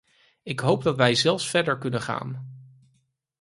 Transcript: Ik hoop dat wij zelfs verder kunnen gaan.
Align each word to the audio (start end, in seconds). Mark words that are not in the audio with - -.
Ik 0.43 0.59
hoop 0.59 0.83
dat 0.83 0.95
wij 0.95 1.15
zelfs 1.15 1.49
verder 1.49 1.77
kunnen 1.77 2.01
gaan. 2.01 2.47